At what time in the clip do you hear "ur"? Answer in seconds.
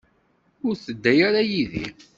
0.67-0.75